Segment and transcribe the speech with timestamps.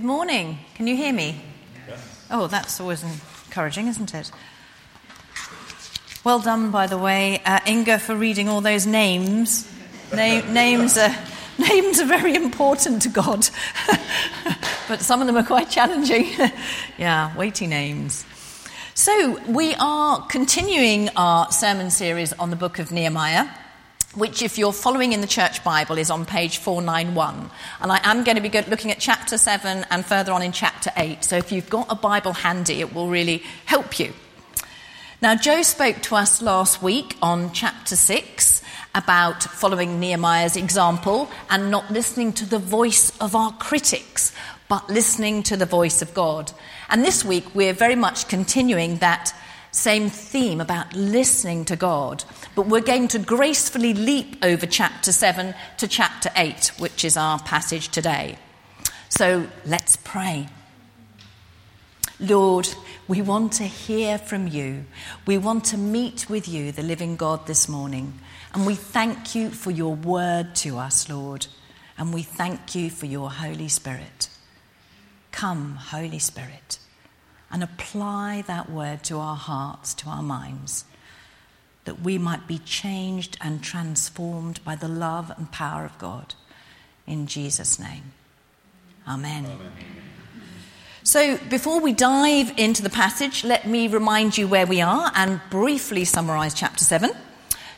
[0.00, 0.58] Good morning.
[0.76, 1.38] Can you hear me?
[2.30, 4.30] Oh, that's always encouraging, isn't it?
[6.24, 9.70] Well done, by the way, uh, Inga, for reading all those names.
[10.10, 11.14] Na- names, are,
[11.58, 13.46] names are very important to God,
[14.88, 16.28] but some of them are quite challenging.
[16.96, 18.24] yeah, weighty names.
[18.94, 23.48] So, we are continuing our sermon series on the book of Nehemiah
[24.14, 27.50] which, if you're following in the church Bible, is on page 491.
[27.80, 30.90] And I am going to be looking at chapter 7 and further on in chapter
[30.96, 31.22] 8.
[31.22, 34.12] So if you've got a Bible handy, it will really help you.
[35.22, 38.62] Now, Joe spoke to us last week on chapter 6
[38.94, 44.32] about following Nehemiah's example and not listening to the voice of our critics,
[44.68, 46.50] but listening to the voice of God.
[46.88, 49.32] And this week, we're very much continuing that
[49.72, 52.24] same theme about listening to God.
[52.54, 57.38] But we're going to gracefully leap over chapter 7 to chapter 8, which is our
[57.38, 58.36] passage today.
[59.08, 60.48] So let's pray.
[62.18, 62.68] Lord,
[63.06, 64.84] we want to hear from you.
[65.26, 68.18] We want to meet with you, the living God, this morning.
[68.52, 71.46] And we thank you for your word to us, Lord.
[71.96, 74.28] And we thank you for your Holy Spirit.
[75.30, 76.78] Come, Holy Spirit
[77.50, 80.84] and apply that word to our hearts, to our minds,
[81.84, 86.34] that we might be changed and transformed by the love and power of God.
[87.06, 88.12] In Jesus' name.
[89.08, 89.46] Amen.
[89.46, 89.72] Amen.
[91.02, 95.40] So, before we dive into the passage, let me remind you where we are and
[95.48, 97.10] briefly summarize chapter 7.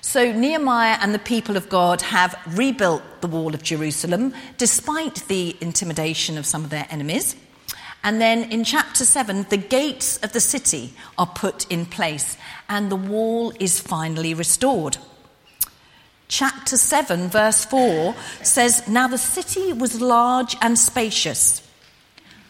[0.00, 5.56] So, Nehemiah and the people of God have rebuilt the wall of Jerusalem despite the
[5.60, 7.36] intimidation of some of their enemies.
[8.04, 12.36] And then in chapter 7, the gates of the city are put in place
[12.68, 14.96] and the wall is finally restored.
[16.26, 21.62] Chapter 7, verse 4 says, Now the city was large and spacious,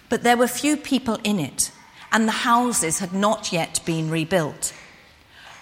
[0.08, 1.72] but there were few people in it,
[2.12, 4.72] and the houses had not yet been rebuilt.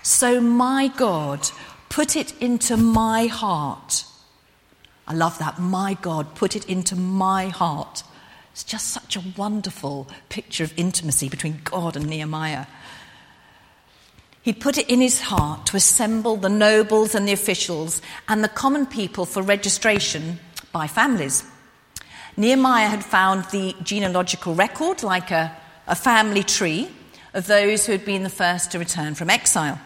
[0.03, 1.51] So my God
[1.89, 4.05] put it into my heart.
[5.09, 5.59] I love that.
[5.59, 8.05] My God put it into my heart
[8.61, 12.67] it's just such a wonderful picture of intimacy between God and Nehemiah.
[14.43, 18.49] He put it in his heart to assemble the nobles and the officials and the
[18.49, 20.41] common people for registration
[20.73, 21.43] by families.
[22.37, 25.57] Nehemiah had found the genealogical record, like a,
[25.87, 26.91] a family tree,
[27.33, 29.81] of those who had been the first to return from exile.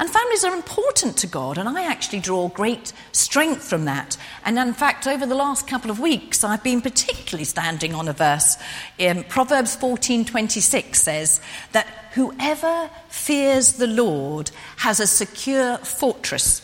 [0.00, 4.16] And families are important to God, and I actually draw great strength from that.
[4.44, 8.12] And in fact, over the last couple of weeks, I've been particularly standing on a
[8.12, 8.56] verse.
[8.96, 11.40] In Proverbs 14:26 says
[11.72, 16.62] that whoever fears the Lord has a secure fortress,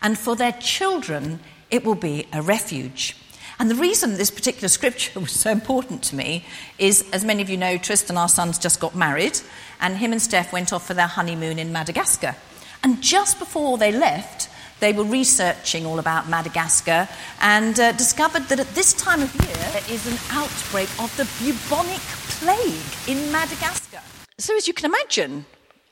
[0.00, 3.16] and for their children it will be a refuge.
[3.58, 6.44] And the reason this particular scripture was so important to me
[6.78, 9.40] is, as many of you know, Tristan, our son's just got married,
[9.80, 12.36] and him and Steph went off for their honeymoon in Madagascar.
[12.82, 14.48] And just before they left,
[14.80, 17.08] they were researching all about Madagascar
[17.40, 21.24] and uh, discovered that at this time of year there is an outbreak of the
[21.40, 22.00] bubonic
[22.38, 24.00] plague in Madagascar.
[24.38, 25.46] So, as you can imagine,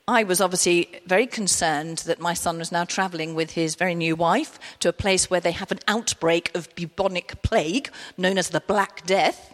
[0.07, 4.15] I was obviously very concerned that my son was now travelling with his very new
[4.15, 8.61] wife to a place where they have an outbreak of bubonic plague, known as the
[8.61, 9.54] Black Death.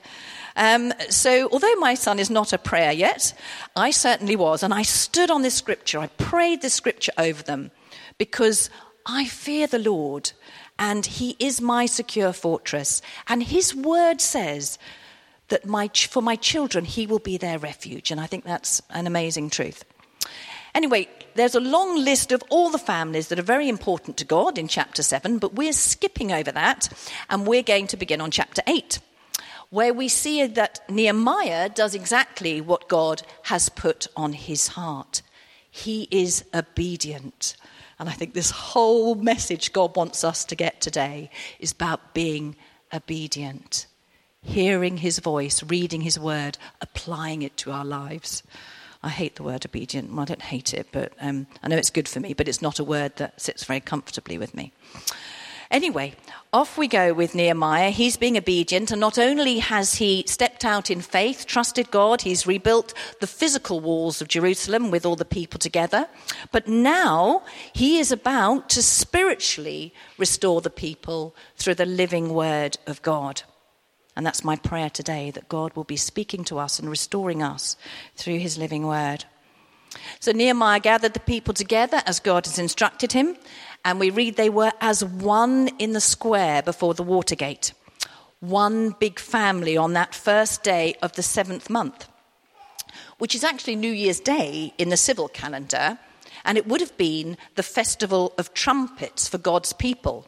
[0.60, 3.32] Um, so, although my son is not a prayer yet,
[3.75, 4.62] I certainly was.
[4.62, 5.98] And I stood on this scripture.
[5.98, 7.71] I prayed this scripture over them
[8.19, 8.69] because
[9.06, 10.32] I fear the Lord
[10.78, 13.00] and he is my secure fortress.
[13.26, 14.78] And his word says
[15.49, 18.10] that my, for my children, he will be their refuge.
[18.10, 19.82] And I think that's an amazing truth.
[20.75, 24.59] Anyway, there's a long list of all the families that are very important to God
[24.59, 26.91] in chapter 7, but we're skipping over that
[27.31, 28.99] and we're going to begin on chapter 8
[29.70, 35.22] where we see that Nehemiah does exactly what God has put on his heart.
[35.70, 37.56] He is obedient.
[37.98, 42.56] And I think this whole message God wants us to get today is about being
[42.92, 43.86] obedient,
[44.42, 48.43] hearing his voice, reading his word, applying it to our lives.
[49.02, 50.11] I hate the word obedient.
[50.11, 52.61] Well, I don't hate it, but um, I know it's good for me, but it's
[52.61, 54.73] not a word that sits very comfortably with me.
[55.70, 56.14] Anyway,
[56.52, 57.90] off we go with Nehemiah.
[57.90, 62.44] He's being obedient, and not only has he stepped out in faith, trusted God, he's
[62.44, 66.08] rebuilt the physical walls of Jerusalem with all the people together,
[66.50, 73.00] but now he is about to spiritually restore the people through the living word of
[73.02, 73.43] God.
[74.16, 77.76] And that's my prayer today that God will be speaking to us and restoring us
[78.16, 79.25] through his living word.
[80.20, 83.37] So Nehemiah gathered the people together as God has instructed him,
[83.85, 87.73] and we read they were as one in the square before the Watergate,
[88.41, 92.09] one big family on that first day of the seventh month,
[93.19, 95.99] which is actually New Year's Day in the civil calendar,
[96.44, 100.26] and it would have been the festival of trumpets for God's people.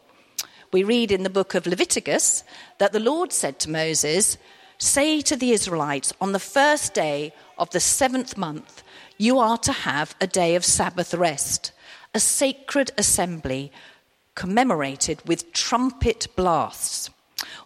[0.71, 2.43] We read in the book of Leviticus
[2.79, 4.37] that the Lord said to Moses,
[4.79, 8.83] Say to the Israelites, on the first day of the seventh month,
[9.17, 11.71] you are to have a day of Sabbath rest,
[12.13, 13.71] a sacred assembly
[14.35, 17.09] commemorated with trumpet blasts.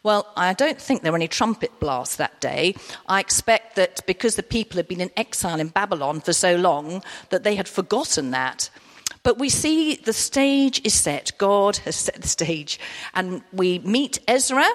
[0.04, 2.76] Well, I don't think there were any trumpet blasts that day.
[3.08, 7.04] I expect that because the people had been in exile in Babylon for so long
[7.30, 8.70] that they had forgotten that.
[9.24, 11.32] But we see the stage is set.
[11.38, 12.80] God has set the stage.
[13.14, 14.68] And we meet Ezra,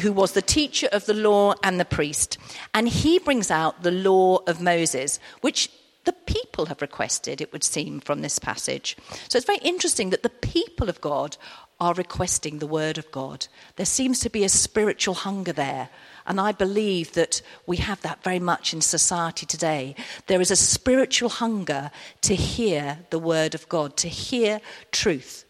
[0.00, 2.38] who was the teacher of the law and the priest.
[2.72, 5.70] And he brings out the law of Moses, which
[6.04, 8.96] the people have requested, it would seem, from this passage.
[9.28, 11.36] So it's very interesting that the people of God
[11.80, 13.46] are requesting the word of God.
[13.76, 15.88] There seems to be a spiritual hunger there.
[16.26, 19.94] And I believe that we have that very much in society today.
[20.26, 21.90] There is a spiritual hunger
[22.22, 24.60] to hear the word of God, to hear
[24.92, 25.44] truth.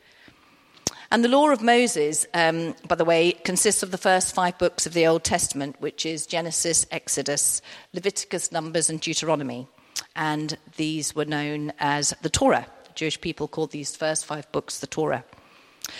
[1.11, 4.87] And the law of Moses, um, by the way, consists of the first five books
[4.87, 7.63] of the Old Testament, which is Genesis, Exodus,
[7.93, 9.69] Leviticus, Numbers, and Deuteronomy.
[10.17, 12.67] And these were known as the Torah.
[12.95, 15.25] Jewish people called these first five books the Torah.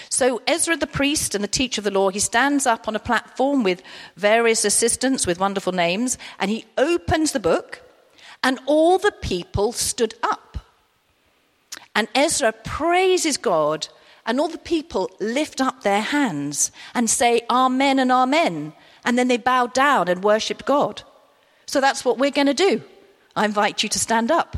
[0.09, 3.01] So Ezra the priest and the teacher of the law, he stands up on a
[3.01, 3.83] platform with
[4.17, 7.83] various assistants with wonderful names, and he opens the book,
[8.43, 10.59] and all the people stood up.
[11.95, 13.89] And Ezra praises God,
[14.27, 18.73] and all the people lift up their hands and say, Amen and Amen.
[19.05, 21.03] And then they bow down and worship God.
[21.67, 22.83] So that's what we're going to do.
[23.37, 24.57] I invite you to stand up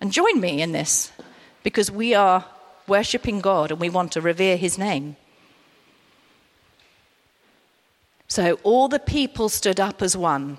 [0.00, 1.10] and join me in this
[1.62, 2.44] because we are
[2.86, 5.16] worshipping God and we want to revere his name.
[8.28, 10.58] So all the people stood up as one.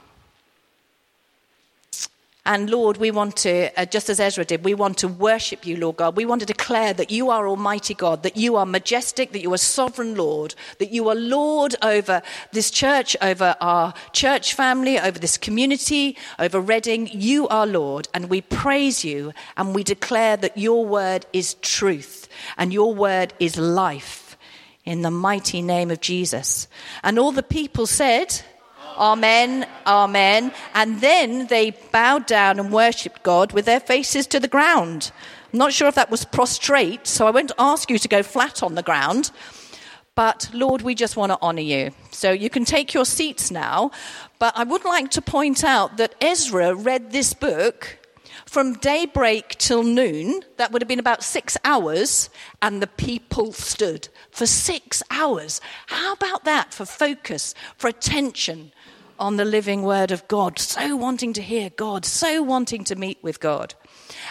[2.45, 5.75] And Lord, we want to, uh, just as Ezra did, we want to worship you,
[5.75, 6.15] Lord God.
[6.15, 9.53] We want to declare that you are Almighty God, that you are majestic, that you
[9.53, 12.21] are sovereign Lord, that you are Lord over
[12.53, 17.09] this church, over our church family, over this community, over Reading.
[17.11, 22.29] You are Lord, and we praise you and we declare that your word is truth
[22.57, 24.37] and your word is life
[24.85, 26.67] in the mighty name of Jesus.
[27.03, 28.41] And all the people said,
[28.97, 30.51] Amen, Amen.
[30.73, 35.11] And then they bowed down and worshipped God with their faces to the ground.
[35.51, 38.61] I'm not sure if that was prostrate, so I won't ask you to go flat
[38.61, 39.31] on the ground.
[40.15, 41.91] But Lord, we just want to honor you.
[42.11, 43.91] So you can take your seats now.
[44.37, 47.99] But I would like to point out that Ezra read this book
[48.45, 52.29] from daybreak till noon, that would have been about six hours,
[52.61, 55.61] and the people stood for six hours.
[55.87, 58.71] How about that for focus, for attention
[59.19, 60.57] on the living word of God?
[60.59, 63.75] So wanting to hear God, so wanting to meet with God.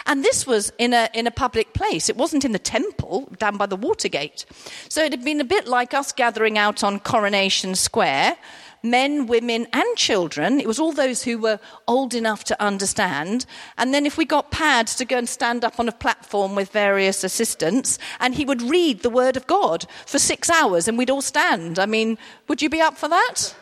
[0.05, 2.09] And this was in a, in a public place.
[2.09, 4.45] It wasn't in the temple down by the Watergate.
[4.89, 8.37] So it had been a bit like us gathering out on Coronation Square
[8.83, 10.59] men, women, and children.
[10.59, 13.45] It was all those who were old enough to understand.
[13.77, 16.71] And then if we got Pad to go and stand up on a platform with
[16.71, 21.09] various assistants, and he would read the Word of God for six hours, and we'd
[21.09, 21.79] all stand.
[21.79, 23.53] I mean, would you be up for that?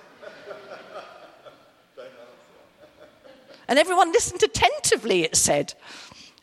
[3.68, 5.74] And everyone listened attentively, it said.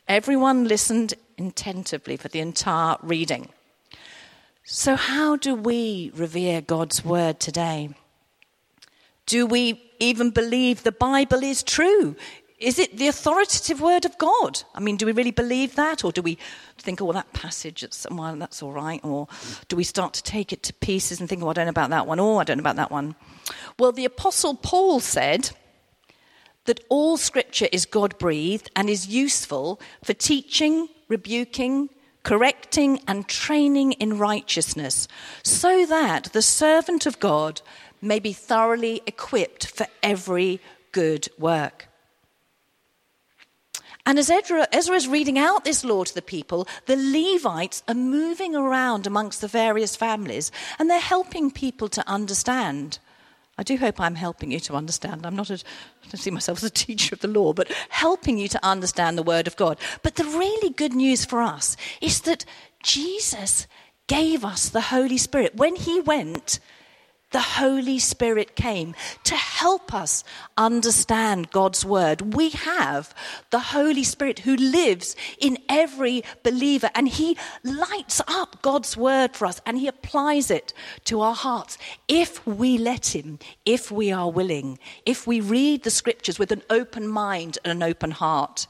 [0.07, 3.49] Everyone listened attentively for the entire reading.
[4.63, 7.89] So, how do we revere God's word today?
[9.25, 12.15] Do we even believe the Bible is true?
[12.57, 14.63] Is it the authoritative word of God?
[14.73, 16.05] I mean, do we really believe that?
[16.05, 16.37] Or do we
[16.77, 19.01] think, oh, that passage, that's, um, well, that's all right?
[19.03, 19.27] Or
[19.67, 21.89] do we start to take it to pieces and think, oh, I don't know about
[21.89, 23.15] that one, or oh, I don't know about that one?
[23.77, 25.51] Well, the Apostle Paul said
[26.65, 31.89] that all scripture is God breathed and is useful for teaching, rebuking,
[32.23, 35.07] correcting, and training in righteousness,
[35.43, 37.61] so that the servant of God
[38.01, 40.59] may be thoroughly equipped for every
[40.91, 41.87] good work.
[44.07, 47.95] And as Ezra, Ezra, is reading out this law to the people, the Levites are
[47.95, 52.99] moving around amongst the various families and they're helping people to understand.
[53.57, 55.25] I do hope I'm helping you to understand.
[55.25, 58.37] I'm not a, I don't see myself as a teacher of the law, but helping
[58.37, 59.79] you to understand the Word of God.
[60.03, 62.43] But the really good news for us is that
[62.83, 63.67] Jesus
[64.07, 65.55] gave us the Holy Spirit.
[65.55, 66.59] When He went,
[67.31, 70.23] the Holy Spirit came to help us
[70.57, 72.33] understand God's word.
[72.33, 73.13] We have
[73.49, 79.47] the Holy Spirit who lives in every believer and he lights up God's word for
[79.47, 80.73] us and he applies it
[81.05, 81.77] to our hearts.
[82.07, 86.63] If we let him, if we are willing, if we read the scriptures with an
[86.69, 88.67] open mind and an open heart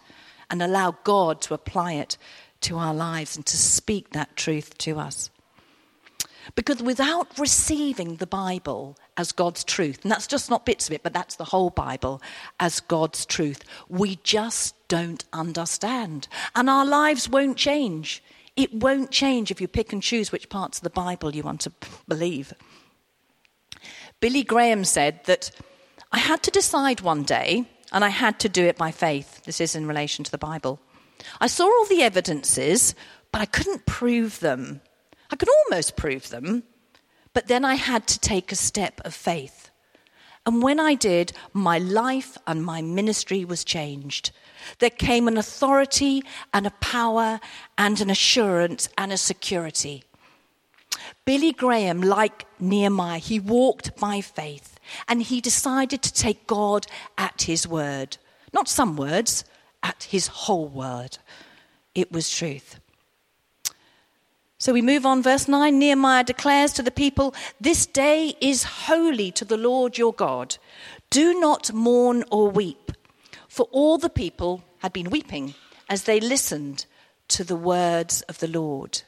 [0.50, 2.18] and allow God to apply it
[2.62, 5.30] to our lives and to speak that truth to us.
[6.54, 11.02] Because without receiving the Bible as God's truth, and that's just not bits of it,
[11.02, 12.22] but that's the whole Bible
[12.60, 16.28] as God's truth, we just don't understand.
[16.56, 18.24] And our lives won't change.
[18.56, 21.62] It won't change if you pick and choose which parts of the Bible you want
[21.62, 21.72] to
[22.08, 22.54] believe.
[24.20, 25.52] Billy Graham said that
[26.12, 29.44] I had to decide one day, and I had to do it by faith.
[29.44, 30.80] This is in relation to the Bible.
[31.42, 32.96] I saw all the evidences,
[33.32, 34.82] but I couldn't prove them.
[35.36, 36.63] I could almost prove them,
[37.34, 39.70] but then I had to take a step of faith.
[40.46, 44.32] And when I did, my life and my ministry was changed.
[44.80, 46.24] There came an authority
[46.54, 47.42] and a power
[47.77, 50.06] and an assurance and a security.
[51.25, 56.88] Billy Graham, like Nehemiah, he walked by faith and he decided to take God
[57.18, 58.15] at his word.
[58.54, 59.44] Not some words,
[59.84, 61.18] at his whole word.
[61.94, 62.80] It was truth.
[64.66, 65.78] So we move on, verse 9.
[65.78, 70.58] Nehemiah declares to the people, This day is holy to the Lord your God.
[71.12, 72.92] Do not mourn or weep.
[73.48, 75.54] For all the people had been weeping
[75.88, 76.88] as they listened
[77.28, 79.04] to the words of the Lord.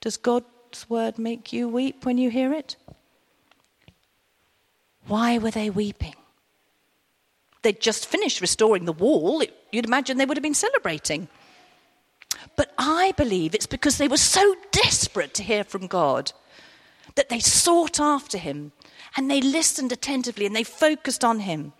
[0.00, 2.76] Does God's word make you weep when you hear it?
[5.08, 6.14] Why were they weeping?
[7.62, 9.42] They'd just finished restoring the wall.
[9.72, 11.26] You'd imagine they would have been celebrating.
[12.58, 16.32] But I believe it's because they were so desperate to hear from God
[17.14, 18.72] that they sought after Him
[19.16, 21.72] and they listened attentively and they focused on Him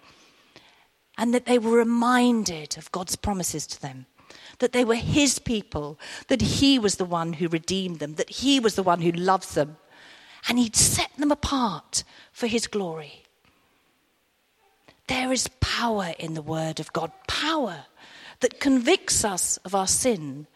[1.18, 4.06] and that they were reminded of God's promises to them.
[4.60, 8.60] That they were his people, that he was the one who redeemed them, that he
[8.60, 9.78] was the one who loved them,
[10.48, 13.24] and he'd set them apart for his glory.
[15.08, 17.86] There is power in the word of God, power
[18.40, 20.46] that convicts us of our sin,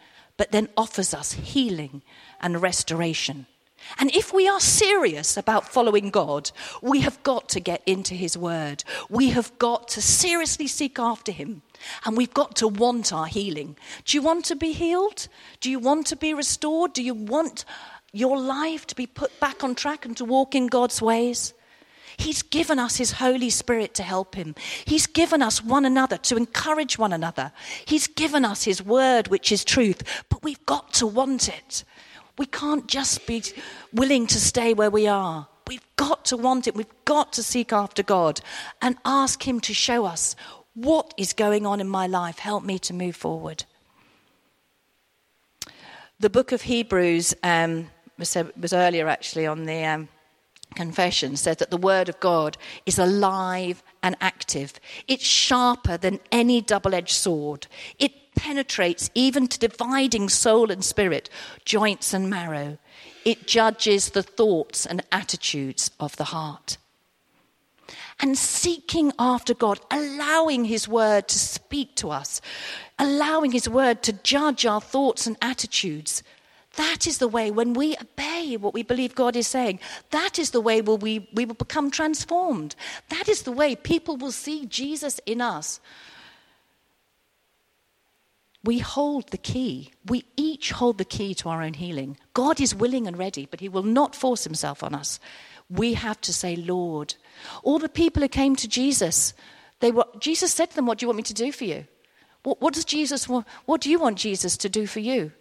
[0.43, 2.03] but then offers us healing
[2.41, 3.47] and restoration.
[3.97, 6.51] And if we are serious about following God,
[6.83, 8.83] we have got to get into His Word.
[9.09, 11.63] We have got to seriously seek after Him.
[12.05, 13.77] And we've got to want our healing.
[14.05, 15.29] Do you want to be healed?
[15.61, 16.93] Do you want to be restored?
[16.93, 17.65] Do you want
[18.13, 21.55] your life to be put back on track and to walk in God's ways?
[22.23, 24.55] He's given us His Holy Spirit to help Him.
[24.85, 27.50] He's given us one another to encourage one another.
[27.85, 31.83] He's given us His Word, which is truth, but we've got to want it.
[32.38, 33.43] We can't just be
[33.93, 35.49] willing to stay where we are.
[35.67, 36.76] We've got to want it.
[36.76, 38.41] We've got to seek after God
[38.81, 40.37] and ask Him to show us
[40.75, 42.38] what is going on in my life.
[42.38, 43.64] Help me to move forward.
[46.21, 49.85] The book of Hebrews um, was, was earlier actually on the.
[49.85, 50.09] Um,
[50.73, 54.75] confession says that the word of God is alive and active.
[55.07, 57.67] It's sharper than any double edged sword.
[57.99, 61.29] It penetrates even to dividing soul and spirit,
[61.64, 62.79] joints and marrow.
[63.25, 66.79] It judges the thoughts and attitudes of the heart.
[68.21, 72.41] And seeking after God, allowing His word to speak to us,
[72.99, 76.23] allowing His word to judge our thoughts and attitudes,
[76.76, 79.79] that is the way, when we obey what we believe God is saying,
[80.11, 82.75] that is the way we, we will become transformed.
[83.11, 85.81] That is the way people will see Jesus in us.
[88.64, 89.91] We hold the key.
[90.07, 92.17] We each hold the key to our own healing.
[92.33, 95.19] God is willing and ready, but He will not force Himself on us.
[95.69, 97.14] We have to say, Lord.
[97.62, 99.35] All the people who came to Jesus,
[99.81, 101.87] they were, Jesus said to them, What do you want me to do for you?
[102.45, 103.29] What, what does Jesus?
[103.29, 105.33] What do you want Jesus to do for you?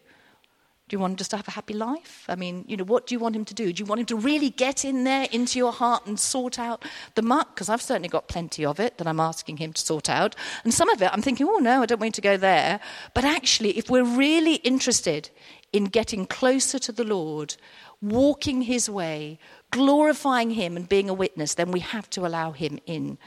[0.91, 2.25] Do you want him just to have a happy life?
[2.27, 3.71] I mean, you know, what do you want him to do?
[3.71, 6.83] Do you want him to really get in there into your heart and sort out
[7.15, 7.55] the muck?
[7.55, 10.35] Because I've certainly got plenty of it that I'm asking him to sort out.
[10.65, 12.81] And some of it I'm thinking, oh no, I don't want to go there.
[13.13, 15.29] But actually, if we're really interested
[15.71, 17.55] in getting closer to the Lord,
[18.01, 19.39] walking his way,
[19.71, 23.17] glorifying him and being a witness, then we have to allow him in.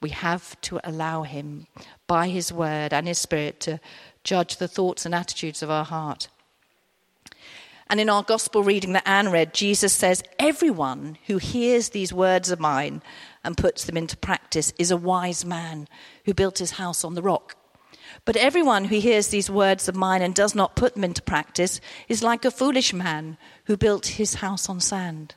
[0.00, 1.68] We have to allow him
[2.08, 3.78] by his word and his spirit to
[4.24, 6.26] judge the thoughts and attitudes of our heart.
[7.92, 12.50] And in our gospel reading that Anne read, Jesus says, Everyone who hears these words
[12.50, 13.02] of mine
[13.44, 15.88] and puts them into practice is a wise man
[16.24, 17.54] who built his house on the rock.
[18.24, 21.82] But everyone who hears these words of mine and does not put them into practice
[22.08, 25.34] is like a foolish man who built his house on sand.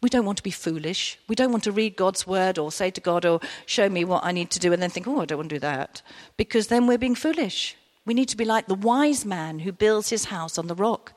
[0.00, 1.18] We don't want to be foolish.
[1.26, 4.24] We don't want to read God's word or say to God, or show me what
[4.24, 6.02] I need to do, and then think, oh, I don't want to do that.
[6.36, 7.76] Because then we're being foolish.
[8.06, 11.12] We need to be like the wise man who builds his house on the rock.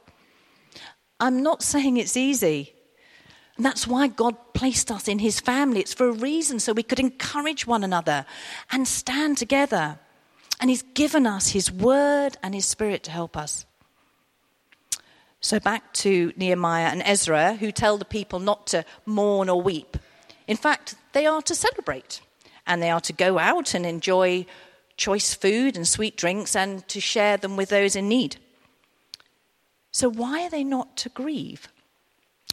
[1.20, 2.74] I'm not saying it's easy.
[3.58, 5.80] And that's why God placed us in his family.
[5.80, 8.26] It's for a reason, so we could encourage one another
[8.72, 10.00] and stand together.
[10.60, 13.66] And he's given us his word and his spirit to help us.
[15.40, 19.98] So back to Nehemiah and Ezra, who tell the people not to mourn or weep.
[20.48, 22.22] In fact, they are to celebrate
[22.66, 24.46] and they are to go out and enjoy
[24.98, 28.38] choice food and sweet drinks and to share them with those in need.
[29.92, 31.70] So, why are they not to grieve?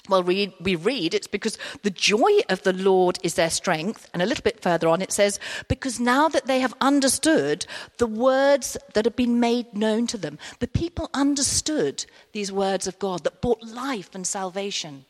[0.09, 4.09] Well, we, we read it's because the joy of the Lord is their strength.
[4.13, 8.07] And a little bit further on, it says, because now that they have understood the
[8.07, 13.25] words that have been made known to them, the people understood these words of God
[13.25, 15.07] that brought life and salvation.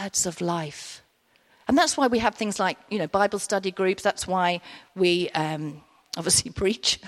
[0.00, 1.02] Words of life.
[1.68, 4.02] And that's why we have things like, you know, Bible study groups.
[4.02, 4.60] That's why
[4.94, 5.82] we um,
[6.16, 6.98] obviously preach,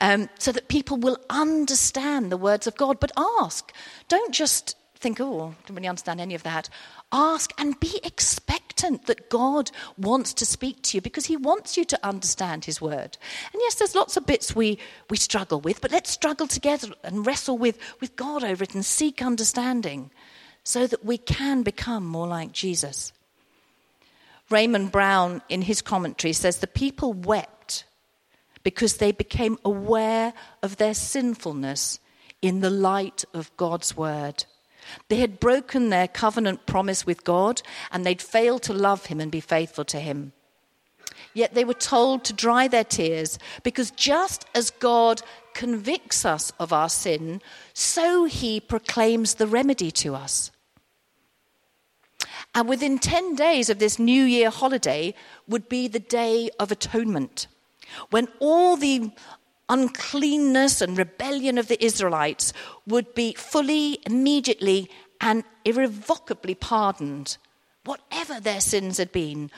[0.00, 3.00] um, so that people will understand the words of God.
[3.00, 3.72] But ask.
[4.08, 6.70] Don't just think, oh, I don't really understand any of that.
[7.12, 11.84] Ask and be expectant that God wants to speak to you because He wants you
[11.84, 13.18] to understand His word.
[13.52, 14.78] And yes, there's lots of bits we,
[15.10, 18.84] we struggle with, but let's struggle together and wrestle with, with God over it and
[18.84, 20.10] seek understanding
[20.64, 23.12] so that we can become more like Jesus.
[24.50, 27.84] Raymond Brown, in his commentary, says the people wept
[28.62, 30.32] because they became aware
[30.62, 31.98] of their sinfulness
[32.42, 34.44] in the light of God's word.
[35.08, 39.30] They had broken their covenant promise with God and they'd failed to love Him and
[39.30, 40.32] be faithful to Him.
[41.32, 45.22] Yet they were told to dry their tears because just as God
[45.52, 47.40] convicts us of our sin,
[47.72, 50.50] so He proclaims the remedy to us.
[52.54, 55.14] And within 10 days of this New Year holiday
[55.48, 57.48] would be the Day of Atonement,
[58.10, 59.10] when all the
[59.68, 62.52] uncleanness and rebellion of the Israelites
[62.86, 67.38] would be fully, immediately, and irrevocably pardoned,
[67.84, 69.50] whatever their sins had been.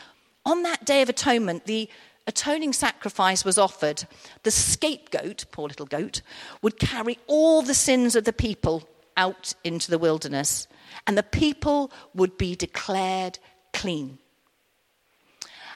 [0.44, 1.90] On that day of atonement, the
[2.26, 4.04] atoning sacrifice was offered.
[4.42, 6.22] The scapegoat, poor little goat,
[6.62, 10.68] would carry all the sins of the people out into the wilderness,
[11.06, 13.38] and the people would be declared
[13.72, 14.18] clean.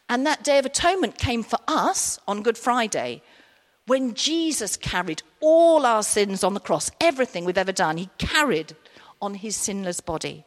[0.08, 3.22] And that day of atonement came for us on Good Friday
[3.90, 8.76] when Jesus carried all our sins on the cross, everything we've ever done, he carried
[9.20, 10.44] on his sinless body.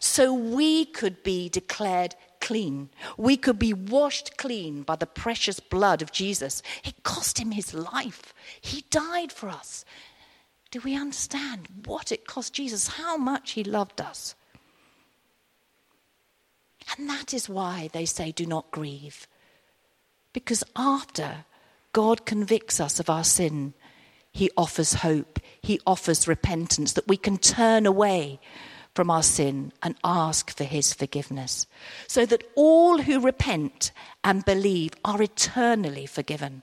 [0.00, 2.90] So we could be declared clean.
[3.16, 6.64] We could be washed clean by the precious blood of Jesus.
[6.82, 9.84] It cost him his life, he died for us.
[10.70, 12.88] Do we understand what it cost Jesus?
[12.88, 14.34] How much he loved us?
[16.96, 19.26] And that is why they say, do not grieve.
[20.32, 21.44] Because after
[21.92, 23.74] God convicts us of our sin.
[24.32, 25.40] He offers hope.
[25.60, 28.38] He offers repentance that we can turn away
[28.94, 31.66] from our sin and ask for His forgiveness.
[32.06, 36.62] So that all who repent and believe are eternally forgiven.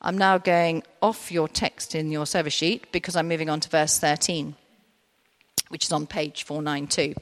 [0.00, 3.68] I'm now going off your text in your service sheet because I'm moving on to
[3.68, 4.54] verse 13,
[5.68, 7.14] which is on page 492.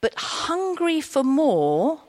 [0.00, 2.00] But hungry for more,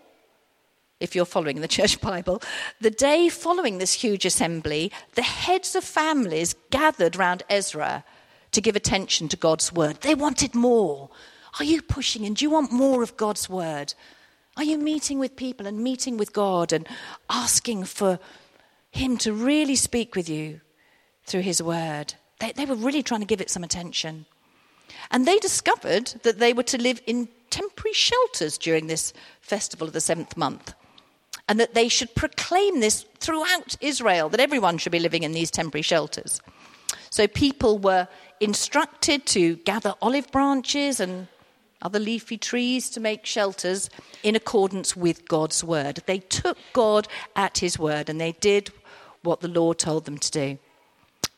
[0.99, 2.41] if you're following the church Bible,
[2.81, 8.03] the day following this huge assembly, the heads of families gathered round Ezra
[8.51, 10.01] to give attention to God's word.
[10.01, 11.09] They wanted more.
[11.59, 12.33] Are you pushing in?
[12.33, 13.93] Do you want more of God's word?
[14.57, 16.87] Are you meeting with people and meeting with God and
[17.29, 18.19] asking for
[18.91, 20.61] Him to really speak with you
[21.25, 22.15] through His word?
[22.39, 24.25] They, they were really trying to give it some attention.
[25.11, 29.93] And they discovered that they were to live in temporary shelters during this festival of
[29.93, 30.73] the seventh month
[31.47, 35.49] and that they should proclaim this throughout Israel, that everyone should be living in these
[35.49, 36.41] temporary shelters.
[37.09, 38.07] So people were
[38.39, 41.27] instructed to gather olive branches and
[41.81, 43.89] other leafy trees to make shelters
[44.21, 46.03] in accordance with God's word.
[46.05, 48.71] They took God at his word and they did
[49.23, 50.59] what the Lord told them to do.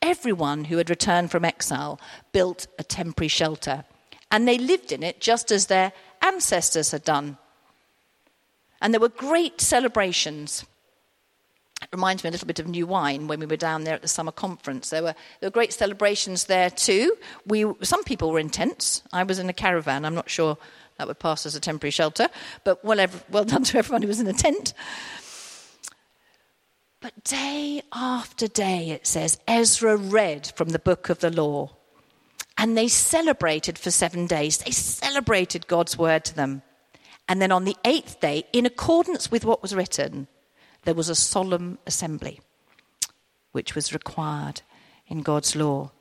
[0.01, 1.99] Everyone who had returned from exile
[2.31, 3.85] built a temporary shelter
[4.31, 5.91] and they lived in it just as their
[6.21, 7.37] ancestors had done.
[8.81, 10.65] And there were great celebrations.
[11.81, 14.01] It reminds me a little bit of New Wine when we were down there at
[14.01, 14.89] the summer conference.
[14.89, 17.15] There were, there were great celebrations there too.
[17.45, 19.03] We, some people were in tents.
[19.11, 20.05] I was in a caravan.
[20.05, 20.57] I'm not sure
[20.97, 22.29] that would pass as a temporary shelter,
[22.63, 24.73] but well, well done to everyone who was in a tent.
[27.01, 31.71] But day after day, it says, Ezra read from the book of the law
[32.57, 34.59] And they celebrated for seven days.
[34.59, 36.61] They celebrated God's word to them.
[37.27, 40.27] And then on the eighth day, in accordance with what was written,
[40.83, 42.39] there was a solemn assembly,
[43.51, 44.61] which was required
[45.07, 45.91] in God's law.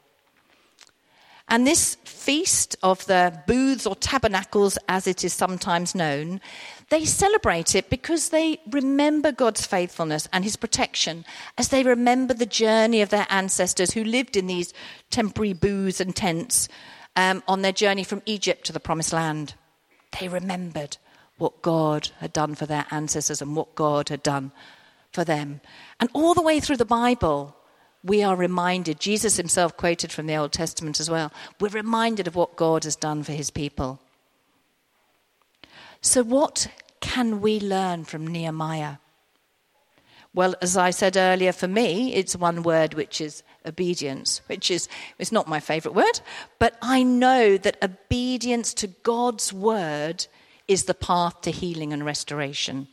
[1.48, 6.40] And this feast of the booths or tabernacles, as it is sometimes known,
[6.90, 11.24] they celebrate it because they remember God's faithfulness and his protection
[11.56, 14.74] as they remember the journey of their ancestors who lived in these
[15.08, 16.68] temporary booths and tents
[17.14, 19.54] um, on their journey from Egypt to the promised land.
[20.18, 20.98] They remembered
[21.38, 24.50] what God had done for their ancestors and what God had done
[25.12, 25.60] for them.
[26.00, 27.56] And all the way through the Bible,
[28.02, 32.34] we are reminded, Jesus himself quoted from the Old Testament as well, we're reminded of
[32.34, 34.00] what God has done for his people.
[36.02, 36.68] So, what
[37.00, 38.96] can we learn from Nehemiah?
[40.32, 44.88] Well, as I said earlier, for me, it's one word which is obedience, which is
[45.18, 46.20] it's not my favorite word,
[46.58, 50.26] but I know that obedience to God's word
[50.68, 52.86] is the path to healing and restoration.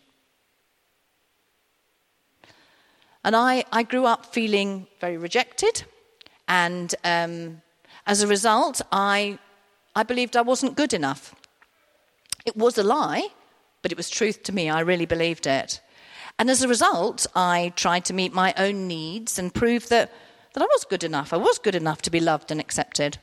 [3.24, 5.84] And I, I grew up feeling very rejected.
[6.48, 7.62] And um,
[8.08, 9.38] as a result, I,
[9.96, 11.36] I believed I wasn't good enough.
[12.48, 13.28] It was a lie,
[13.82, 14.70] but it was truth to me.
[14.70, 15.82] I really believed it.
[16.40, 20.14] And as a result, I tried to meet my own needs and prove that,
[20.54, 21.34] that I was good enough.
[21.34, 23.18] I was good enough to be loved and accepted.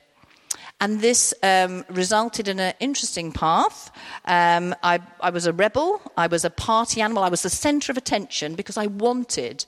[0.78, 3.90] And this um, resulted in an interesting path.
[4.26, 7.92] Um, I, I was a rebel, I was a party animal, I was the center
[7.92, 9.64] of attention because I wanted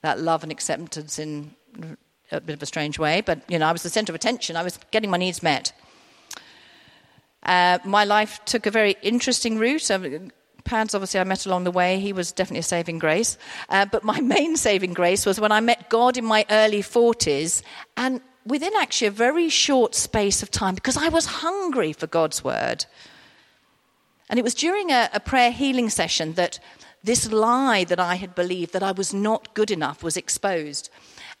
[0.00, 1.54] that love and acceptance in
[2.30, 4.56] a bit of a strange way, but you know, I was the center of attention.
[4.56, 5.74] I was getting my needs met.
[7.42, 9.90] Uh, my life took a very interesting route.
[10.64, 11.98] Pads, obviously, I met along the way.
[11.98, 13.36] He was definitely a saving grace.
[13.68, 17.62] Uh, but my main saving grace was when I met God in my early 40s,
[17.96, 22.44] and within actually a very short space of time, because I was hungry for God's
[22.44, 22.86] word.
[24.28, 26.58] And it was during a, a prayer healing session that
[27.04, 30.88] this lie that I had believed that I was not good enough was exposed.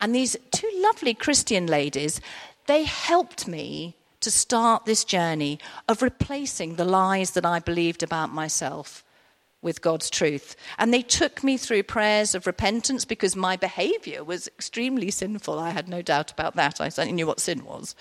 [0.00, 2.20] And these two lovely Christian ladies,
[2.66, 5.58] they helped me to start this journey
[5.88, 9.04] of replacing the lies that I believed about myself
[9.62, 10.56] with God's truth.
[10.76, 15.58] And they took me through prayers of repentance because my behavior was extremely sinful.
[15.58, 16.80] I had no doubt about that.
[16.80, 17.94] I certainly knew what sin was.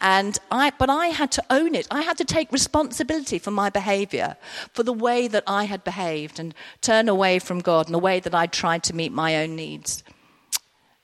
[0.00, 1.88] And I, but I had to own it.
[1.90, 4.36] I had to take responsibility for my behavior,
[4.72, 8.20] for the way that I had behaved and turn away from God and the way
[8.20, 10.04] that I tried to meet my own needs.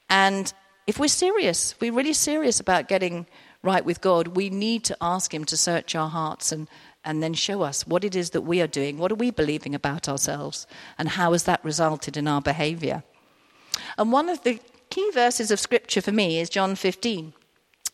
[0.09, 0.53] And
[0.87, 3.27] if we're serious, if we're really serious about getting
[3.64, 6.68] right with God, we need to ask Him to search our hearts and
[7.05, 9.74] and then show us what it is that we are doing, what are we believing
[9.74, 10.66] about ourselves,
[10.98, 13.03] and how has that resulted in our behavior.
[13.98, 17.35] And one of the key verses of scripture for me is John 15.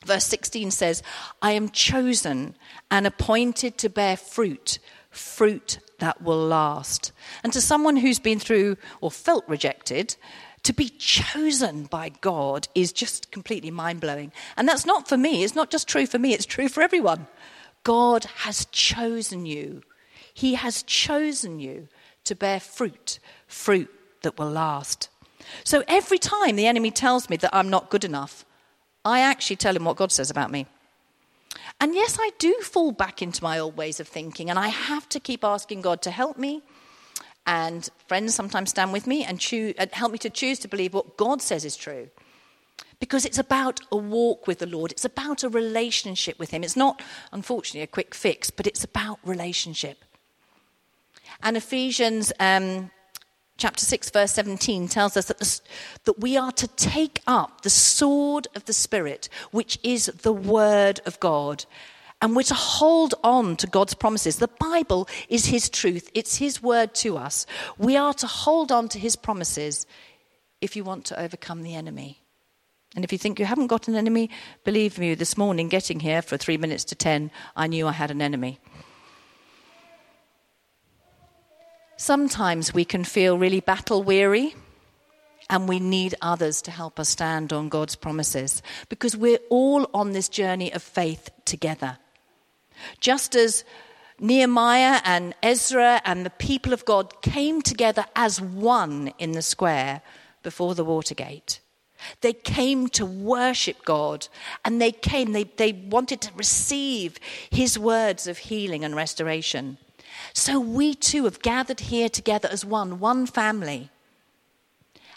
[0.06, 1.02] Verse 16 says,
[1.42, 2.56] I am chosen
[2.90, 4.78] and appointed to bear fruit,
[5.10, 7.12] fruit that will last.
[7.42, 10.16] And to someone who's been through or felt rejected,
[10.62, 14.32] to be chosen by God is just completely mind blowing.
[14.56, 15.42] And that's not for me.
[15.42, 17.26] It's not just true for me, it's true for everyone.
[17.82, 19.82] God has chosen you.
[20.34, 21.88] He has chosen you
[22.24, 23.90] to bear fruit, fruit
[24.22, 25.08] that will last.
[25.64, 28.44] So every time the enemy tells me that I'm not good enough,
[29.04, 30.66] I actually tell him what God says about me.
[31.80, 35.08] And yes, I do fall back into my old ways of thinking, and I have
[35.08, 36.62] to keep asking God to help me.
[37.46, 40.94] And friends sometimes stand with me and, choose, and help me to choose to believe
[40.94, 42.08] what God says is true
[43.00, 44.92] because it's about a walk with the Lord.
[44.92, 46.62] It's about a relationship with Him.
[46.62, 50.04] It's not, unfortunately, a quick fix, but it's about relationship.
[51.42, 52.90] And Ephesians um,
[53.56, 55.60] chapter 6, verse 17 tells us that, the,
[56.04, 61.00] that we are to take up the sword of the Spirit, which is the Word
[61.06, 61.64] of God.
[62.22, 64.36] And we're to hold on to God's promises.
[64.36, 67.46] The Bible is His truth, it's His word to us.
[67.78, 69.86] We are to hold on to His promises
[70.60, 72.20] if you want to overcome the enemy.
[72.96, 74.30] And if you think you haven't got an enemy,
[74.64, 78.10] believe me, this morning getting here for three minutes to ten, I knew I had
[78.10, 78.58] an enemy.
[81.96, 84.54] Sometimes we can feel really battle weary
[85.50, 90.12] and we need others to help us stand on God's promises because we're all on
[90.12, 91.98] this journey of faith together.
[93.00, 93.64] Just as
[94.18, 100.02] Nehemiah and Ezra and the people of God came together as one in the square
[100.42, 101.60] before the Watergate.
[102.20, 104.28] They came to worship God
[104.64, 107.18] and they came, they, they wanted to receive
[107.50, 109.78] His words of healing and restoration.
[110.32, 113.90] So we too have gathered here together as one, one family.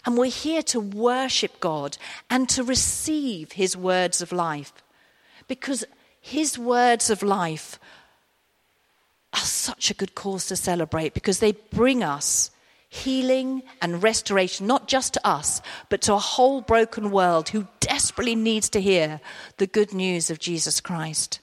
[0.06, 1.96] And we're here to worship God
[2.28, 4.72] and to receive His words of life.
[5.48, 5.84] because
[6.24, 7.78] his words of life
[9.34, 12.50] are such a good cause to celebrate because they bring us
[12.88, 15.60] healing and restoration, not just to us,
[15.90, 19.20] but to a whole broken world who desperately needs to hear
[19.58, 21.40] the good news of Jesus Christ.